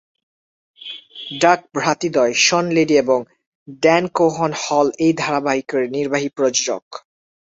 [1.41, 3.19] Duff ভ্রাতৃদ্বয়, Shawn Levy এবং
[3.81, 6.85] Dan Cohen হল এই ধারাবাহিকের নির্বাহী প্রযোজক।